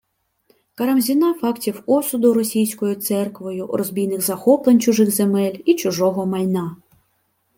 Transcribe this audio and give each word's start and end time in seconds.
Карамзіна 0.75 1.33
фактів 1.33 1.83
осуду 1.85 2.33
російською 2.33 2.95
церквою 2.95 3.67
розбійних 3.67 4.21
захоплень 4.21 4.79
чужих 4.81 5.11
земель 5.11 5.57
і 5.65 5.75
чужого 5.75 6.25
майна 6.25 6.75